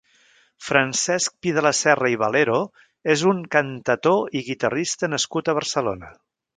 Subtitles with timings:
[0.69, 2.63] Francesc Pi de la Serra i Valero
[3.17, 6.15] és un cantator i guitarrista nascut a Barcelona.